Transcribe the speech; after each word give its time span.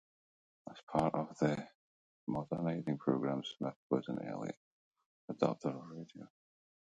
As 0.67 0.81
part 0.91 1.13
of 1.13 1.37
his 1.37 1.59
modernizing 2.25 2.97
program, 2.97 3.43
Smith 3.43 3.75
was 3.91 4.07
an 4.07 4.17
early 4.29 4.49
adopter 5.29 5.75
of 5.79 5.87
radio. 5.91 6.27